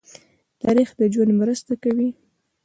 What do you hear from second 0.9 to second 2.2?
د ژوند مرسته کوي.